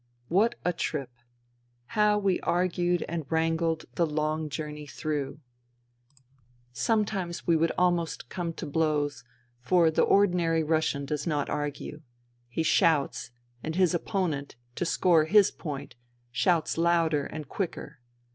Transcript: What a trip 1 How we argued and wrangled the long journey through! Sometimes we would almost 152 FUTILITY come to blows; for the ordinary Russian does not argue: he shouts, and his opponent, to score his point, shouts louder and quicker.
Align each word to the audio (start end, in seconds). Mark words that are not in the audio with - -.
What 0.29 0.55
a 0.65 0.73
trip 0.73 1.11
1 1.13 1.25
How 1.89 2.17
we 2.17 2.39
argued 2.39 3.05
and 3.07 3.23
wrangled 3.31 3.85
the 3.93 4.07
long 4.07 4.49
journey 4.49 4.87
through! 4.87 5.41
Sometimes 6.73 7.45
we 7.45 7.55
would 7.55 7.71
almost 7.77 8.23
152 8.31 8.33
FUTILITY 8.33 8.35
come 8.35 8.53
to 8.55 8.73
blows; 9.19 9.23
for 9.61 9.91
the 9.91 10.01
ordinary 10.01 10.63
Russian 10.63 11.05
does 11.05 11.27
not 11.27 11.51
argue: 11.51 12.01
he 12.49 12.63
shouts, 12.63 13.29
and 13.61 13.75
his 13.75 13.93
opponent, 13.93 14.55
to 14.73 14.85
score 14.85 15.25
his 15.25 15.51
point, 15.51 15.93
shouts 16.31 16.79
louder 16.79 17.27
and 17.27 17.47
quicker. 17.47 17.99